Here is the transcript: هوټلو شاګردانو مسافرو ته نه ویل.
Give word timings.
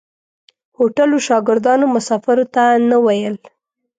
هوټلو 0.77 1.17
شاګردانو 1.27 1.85
مسافرو 1.95 2.45
ته 2.55 2.63
نه 2.89 2.97
ویل. 3.05 3.35